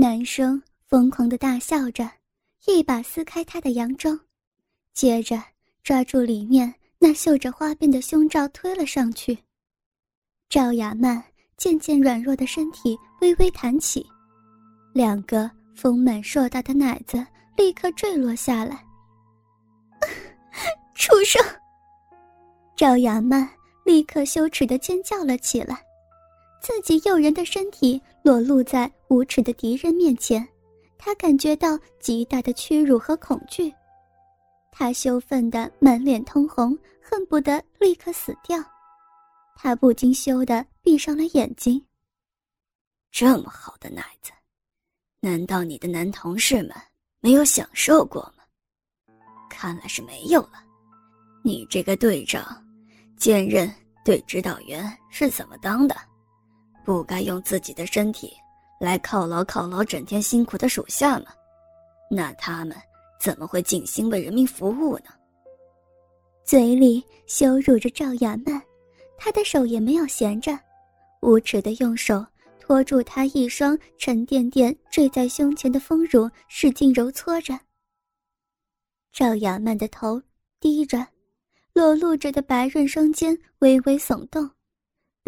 [0.00, 2.08] 男生疯狂的大笑着，
[2.66, 4.16] 一把撕开她的洋装，
[4.94, 5.42] 接着
[5.82, 9.36] 抓住里面那绣着花边的胸罩推了上去。
[10.48, 11.20] 赵雅曼
[11.56, 14.06] 渐渐软弱的身体微微弹起，
[14.94, 17.26] 两个丰满硕大的奶子
[17.56, 18.80] 立刻坠落下来。
[20.94, 21.44] 畜生！
[22.76, 23.50] 赵雅曼
[23.84, 25.82] 立刻羞耻的尖叫了起来，
[26.62, 30.46] 自己诱人的身体裸露在无耻的敌人面前，
[30.98, 33.72] 他感觉到极大的屈辱和恐惧，
[34.70, 38.62] 他羞愤的满脸通红，恨不得立刻死掉。
[39.56, 41.82] 他不禁羞得闭上了眼睛。
[43.10, 44.30] 这么好的奶子，
[45.20, 46.72] 难道你的男同事们
[47.20, 48.44] 没有享受过吗？
[49.48, 50.62] 看来是没有了。
[51.42, 52.62] 你这个队长，
[53.16, 53.72] 兼任
[54.04, 55.96] 队指导员是怎么当的？
[56.84, 58.32] 不该用自己的身体
[58.78, 61.26] 来犒劳犒劳整天辛苦的属下吗？
[62.10, 62.76] 那他们
[63.20, 65.10] 怎么会尽心为人民服务呢？
[66.44, 68.60] 嘴里羞辱着赵雅曼，
[69.16, 70.58] 他的手也没有闲着，
[71.20, 72.24] 无耻的用手
[72.60, 77.58] 托住她一双沉甸甸坠在胸前的丰乳，使劲揉搓着。
[79.12, 80.22] 赵雅曼的头
[80.60, 81.06] 低着。
[81.74, 84.50] 裸露着的白润双肩微微耸动，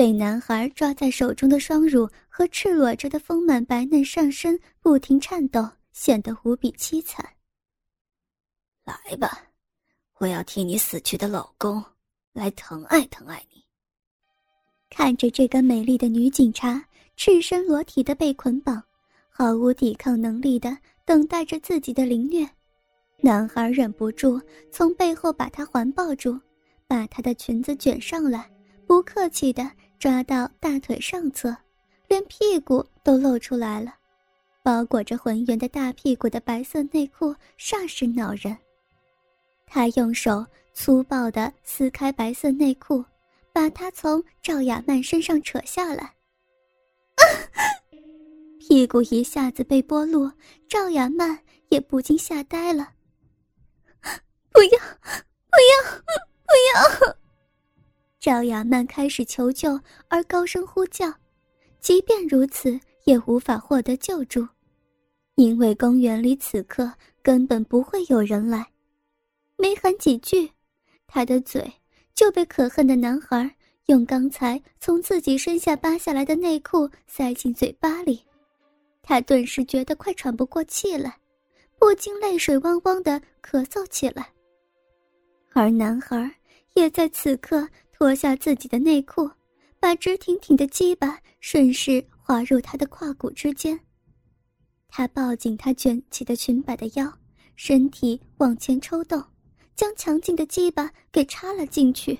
[0.00, 7.22] 被男孩抓在手中的双乳和赤裸着的丰满白嫩上身不停颤抖，显得无比凄惨。
[8.82, 9.42] 来吧，
[10.16, 11.84] 我要替你死去的老公
[12.32, 13.62] 来疼爱疼爱你。
[14.88, 16.82] 看着这个美丽的女警察
[17.14, 18.82] 赤身裸体的被捆绑，
[19.28, 22.48] 毫无抵抗能力的等待着自己的凌虐。
[23.20, 24.40] 男孩忍不住
[24.72, 26.40] 从背后把她环抱住，
[26.86, 28.50] 把她的裙子卷上来，
[28.86, 29.70] 不客气的
[30.00, 31.54] 抓到大腿上侧，
[32.08, 33.94] 连屁股都露出来了。
[34.62, 38.56] 包裹着浑圆的大屁股的白色内裤煞是恼人。
[39.66, 43.04] 他用手粗暴地撕开白色内裤，
[43.52, 46.14] 把它从赵雅曼身上扯下来。
[48.58, 50.32] 屁股一下子被剥落，
[50.66, 51.38] 赵雅曼
[51.68, 52.94] 也不禁吓呆了。
[54.50, 54.78] 不要，
[55.50, 56.02] 不要，
[56.46, 57.16] 不要！
[58.20, 61.10] 赵雅曼开始求救，而高声呼叫。
[61.80, 64.46] 即便如此，也无法获得救助，
[65.36, 66.92] 因为公园里此刻
[67.22, 68.66] 根本不会有人来。
[69.56, 70.50] 没喊几句，
[71.06, 71.72] 他的嘴
[72.14, 73.50] 就被可恨的男孩
[73.86, 78.22] 用刚才从自己身下扒下来的内裤塞进嘴巴里。
[79.00, 81.16] 他顿时觉得快喘不过气来，
[81.78, 84.30] 不禁泪水汪汪的咳嗽起来。
[85.54, 86.30] 而男孩
[86.74, 87.66] 也在此刻
[88.00, 89.30] 脱下自己的内裤，
[89.78, 93.78] 把直挺挺的鸡巴顺势滑入她的胯骨之间。
[94.88, 97.12] 他抱紧她卷起的裙摆的腰，
[97.56, 99.22] 身体往前抽动，
[99.76, 102.18] 将强劲的鸡巴给插了进去。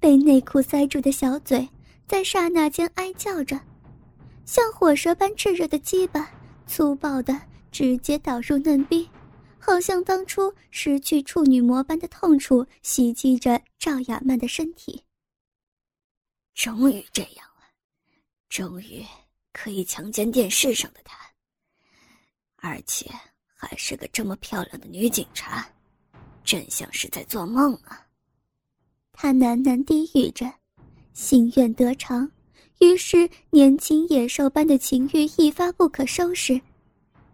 [0.00, 1.68] 被内裤塞住的小嘴
[2.08, 3.56] 在刹那间哀叫着，
[4.44, 6.28] 像火舌般炽热的鸡巴，
[6.66, 7.40] 粗暴的
[7.70, 9.08] 直接导入嫩冰。
[9.60, 15.04] 好像当初失去处女膜般的痛楚袭击着赵雅曼的身体。
[16.54, 17.62] 终于这样了，
[18.48, 19.04] 终于
[19.52, 21.16] 可以强奸电视上的她，
[22.56, 23.08] 而且
[23.54, 25.68] 还是个这么漂亮的女警察，
[26.42, 28.06] 真像是在做梦啊！
[29.12, 30.50] 他喃喃低语着，
[31.12, 32.30] 心愿得偿，
[32.80, 36.60] 于是年轻野兽般的情欲一发不可收拾，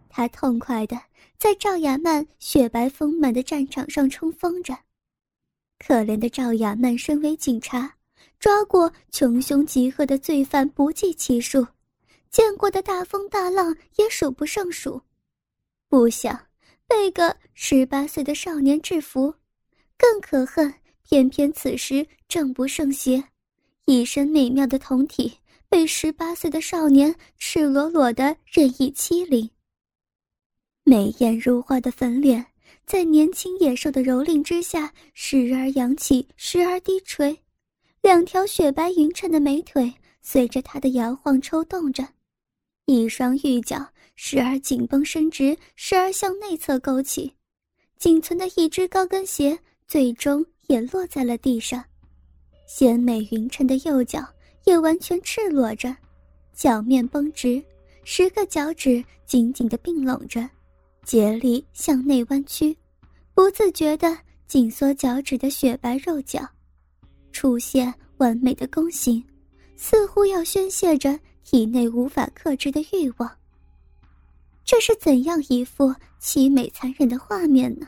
[0.09, 1.01] 他痛快的。
[1.39, 4.75] 在赵雅曼雪白丰满的战场上冲锋着，
[5.77, 7.95] 可怜的赵雅曼身为警察，
[8.39, 11.67] 抓过穷凶极恶的罪犯不计其数，
[12.31, 14.99] 见过的大风大浪也数不胜数，
[15.87, 16.47] 不想
[16.87, 19.35] 被个十八岁的少年制服，
[19.95, 20.73] 更可恨，
[21.07, 23.23] 偏偏此时正不胜邪，
[23.85, 25.37] 一身美妙的酮体
[25.69, 29.47] 被十八岁的少年赤裸裸的任意欺凌。
[30.89, 32.45] 美艳如花的粉脸，
[32.85, 37.37] 在年轻野兽的蹂躏之下，时而扬起，时而低垂，
[38.01, 42.07] 两条雪白匀称的美腿随着他的摇晃抽动着，
[42.85, 43.85] 一双玉脚
[44.15, 47.33] 时而紧绷伸直，时而向内侧勾起，
[47.99, 51.83] 仅存的一只高跟鞋最终也落在了地上，
[52.65, 54.25] 鲜美匀称的右脚
[54.63, 55.93] 也完全赤裸着，
[56.53, 57.61] 脚面绷直，
[58.05, 60.49] 十个脚趾紧紧地并拢着。
[61.07, 62.75] 竭力向内弯曲，
[63.33, 66.45] 不自觉地紧缩脚趾的雪白肉脚，
[67.31, 69.23] 出现完美的弓形，
[69.77, 73.31] 似乎要宣泄着体内无法克制的欲望。
[74.65, 77.87] 这是怎样一幅凄美残忍的画面呢？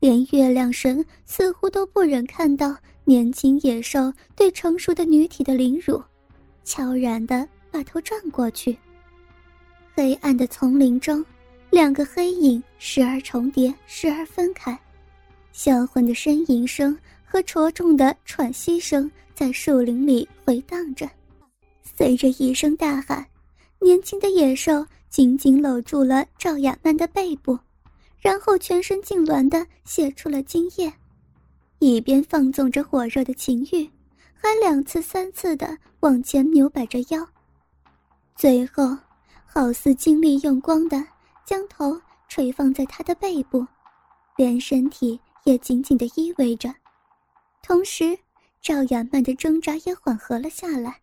[0.00, 6.02] 连月亮神似乎都不忍看到年轻野兽对成熟的女体的凌辱，
[6.64, 8.76] 悄然的把头转过去。
[9.94, 11.24] 黑暗的丛林中，
[11.74, 14.78] 两个黑影时而重叠，时而分开，
[15.50, 21.10] 销魂的呻吟声和戳重的喘息声在树林里回荡着。
[21.82, 23.26] 随着一声大喊，
[23.80, 24.86] 年轻的野兽。
[25.10, 27.56] 紧紧搂住了赵雅曼的背部，
[28.18, 30.92] 然后全身痉挛的泄出了精液，
[31.78, 33.88] 一边放纵着火热的情欲，
[34.32, 37.24] 还两次三次的往前扭摆着腰，
[38.34, 38.96] 最后
[39.44, 41.00] 好似精力用光的
[41.44, 43.66] 将头垂放在他的背部，
[44.36, 46.74] 连身体也紧紧的依偎着，
[47.62, 48.18] 同时
[48.60, 51.00] 赵雅曼的挣扎也缓和了下来，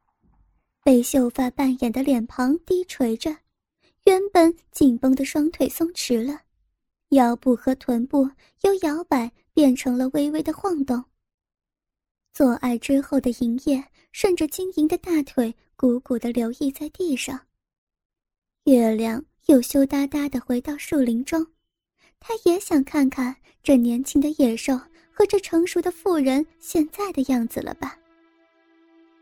[0.83, 3.37] 被秀发扮演的脸庞低垂着。
[4.05, 6.41] 原本紧绷的双腿松弛了，
[7.09, 8.27] 腰部和臀部
[8.61, 11.03] 由摇摆变成了微微的晃动。
[12.33, 17.39] 做爱之后的营液顺着晶莹的大腿鼓鼓的流溢在地上。
[18.63, 21.45] 月亮又羞答答的回到树林中，
[22.21, 24.79] 他也想看看这年轻的野兽
[25.11, 27.97] 和这成熟的妇人现在的样子了吧。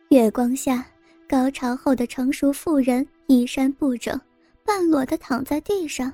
[0.10, 0.86] 月光下，
[1.28, 4.20] 高潮后的成熟妇人衣衫不整。
[4.64, 6.14] 半裸的躺在地上，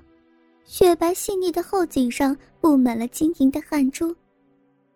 [0.63, 4.15] 雪白细腻的后颈上布满了晶莹的汗珠，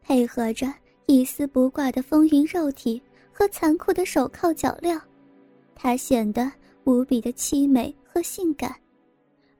[0.01, 0.73] 配合着
[1.07, 3.01] 一丝不挂的丰腴肉体
[3.33, 4.97] 和残酷的手铐脚镣，
[5.75, 6.49] 她显得
[6.85, 8.73] 无比的凄美和性感。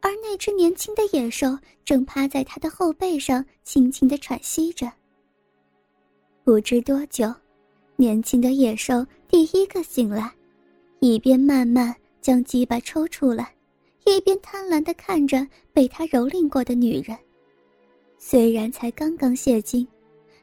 [0.01, 4.91] 而那只年轻的野兽正趴在她的后背上，轻轻的喘息着。
[6.43, 7.33] 不知多久，
[7.95, 10.31] 年轻的野兽第一个醒来，
[10.99, 13.53] 一边慢慢将鸡巴抽出来。
[14.05, 17.15] 一边贪婪地看着被他蹂躏过的女人，
[18.17, 19.87] 虽然才刚刚泄精，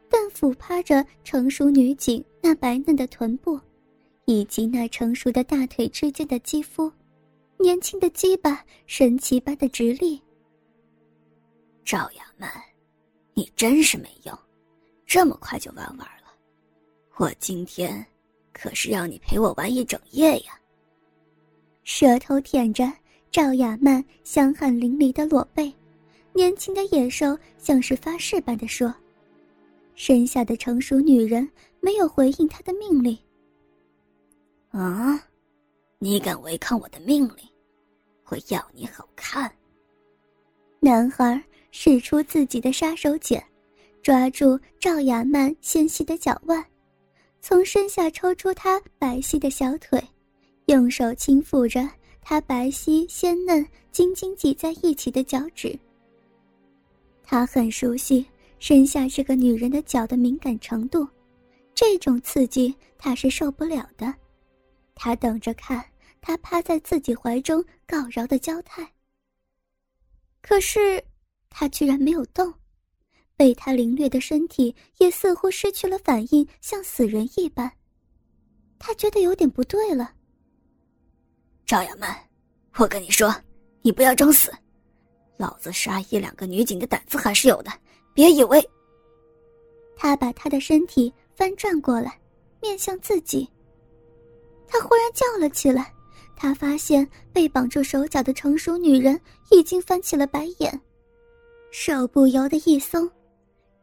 [0.08, 3.58] 但俯趴着成熟女警那白嫩的臀部，
[4.26, 6.92] 以及那成熟的大腿之间的肌肤，
[7.58, 10.20] 年轻的鸡巴神奇般的直立。
[11.84, 12.50] 赵雅曼，
[13.34, 14.38] 你真是没用，
[15.06, 16.32] 这么快就玩完了，
[17.16, 18.04] 我今天
[18.52, 20.60] 可是让你陪我玩一整夜呀。
[21.84, 22.92] 舌头舔着。
[23.32, 25.70] 赵雅曼香汗淋漓的裸背，
[26.32, 28.94] 年轻的野兽像是发誓般的说
[29.94, 31.46] ：“身下的成熟女人
[31.80, 33.18] 没有回应他的命令。”
[34.70, 35.22] 啊，
[35.98, 37.48] 你敢违抗我的命令，
[38.26, 39.50] 我要你好看！
[40.78, 43.42] 男孩使出自己的杀手锏，
[44.02, 46.62] 抓住赵雅曼纤细的脚腕，
[47.40, 50.02] 从身下抽出她白皙的小腿，
[50.66, 51.88] 用手轻抚着。
[52.28, 55.78] 他白皙鲜嫩、紧紧挤在一起的脚趾。
[57.22, 58.26] 他很熟悉
[58.58, 61.06] 身下这个女人的脚的敏感程度，
[61.72, 64.12] 这种刺激他是受不了的。
[64.96, 65.84] 他等着看
[66.20, 68.90] 他趴在自己怀中告饶的娇态。
[70.42, 71.04] 可是，
[71.50, 72.52] 他居然没有动，
[73.36, 77.70] 被他凌虐的身体也似乎失去了反应，像死人一般。
[78.78, 80.12] 他觉得有点不对了。
[81.64, 82.16] 赵雅曼，
[82.76, 83.34] 我跟你说，
[83.82, 84.52] 你不要装死，
[85.36, 87.70] 老子杀一两个女警的胆子还是有的，
[88.14, 88.66] 别以为。
[89.96, 92.18] 他把他的身体翻转过来，
[92.60, 93.48] 面向自己。
[94.68, 95.92] 他忽然叫了起来，
[96.34, 99.20] 他发现被绑住手脚的成熟女人
[99.50, 100.80] 已经翻起了白眼，
[101.70, 103.10] 手不由得一松，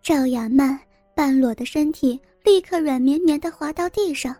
[0.01, 0.79] 赵雅曼
[1.15, 4.35] 半裸的身体立刻软绵绵的滑到地上，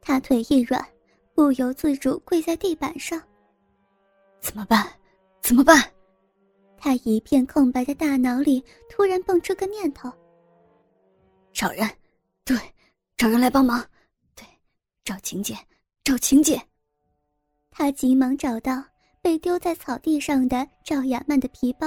[0.00, 0.84] 他腿一软。
[1.34, 3.22] 不由自主跪在地板上。
[4.40, 4.90] 怎么办？
[5.42, 5.84] 怎么办？
[6.78, 10.10] 他一片空白的大脑里突然蹦出个念头：
[11.52, 11.86] 找人，
[12.42, 12.56] 对，
[13.18, 13.86] 找人来帮忙，对，
[15.06, 15.56] 找请柬，
[16.02, 16.60] 找请柬。
[17.70, 18.82] 他急忙找到
[19.22, 21.86] 被丢在草地上的赵雅曼的皮包，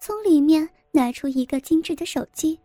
[0.00, 2.58] 从里面拿出一个精致的手机。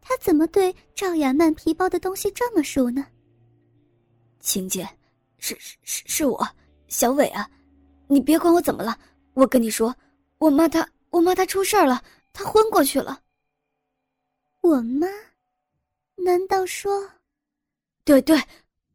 [0.00, 3.06] 他怎么对赵雅曼皮包的东西这么熟呢？
[4.40, 4.84] 请柬。
[5.38, 6.46] 是是是是我，
[6.88, 7.48] 小伟啊，
[8.08, 8.98] 你别管我怎么了。
[9.34, 9.96] 我跟你说，
[10.38, 13.22] 我妈她，我妈她出事了，她昏过去了。
[14.62, 15.06] 我妈？
[16.16, 17.08] 难道说？
[18.04, 18.36] 对对，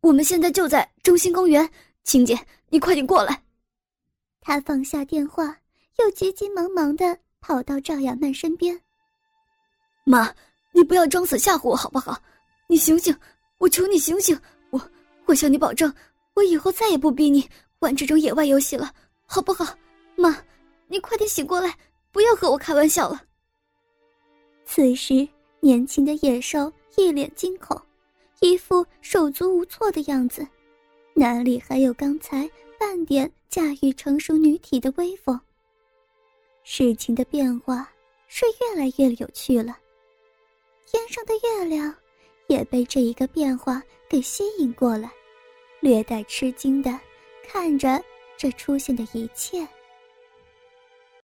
[0.06, 1.68] 我们现在就在中心公园，
[2.04, 2.38] 晴姐，
[2.70, 3.42] 你快点过来。
[4.40, 5.58] 他放下电话，
[5.98, 8.80] 又急急忙忙的跑到赵亚曼身边。
[10.04, 10.32] 妈，
[10.74, 12.22] 你不要装死吓唬我好不好？
[12.68, 13.18] 你醒醒，
[13.58, 14.80] 我求你醒醒，我
[15.26, 15.92] 我向你保证。
[16.36, 18.94] 我以后再也不逼你玩这种野外游戏了，
[19.26, 19.76] 好不好？
[20.16, 20.38] 妈，
[20.86, 21.76] 你快点醒过来，
[22.12, 23.24] 不要和我开玩笑了。
[24.68, 25.28] 此时，
[25.62, 27.76] 年轻的野兽一脸惊恐，
[28.42, 30.48] 一副手足无措的样子，
[31.14, 35.40] 哪里还有刚才半点驾驭成熟女体的威风？
[36.64, 37.90] 事情的变化
[38.28, 39.78] 是越来越有趣了，
[40.86, 41.96] 天上的月亮
[42.48, 45.10] 也被这一个变化给吸引过来，
[45.80, 47.00] 略带吃惊的
[47.48, 48.04] 看着
[48.38, 49.66] 这出现的一切。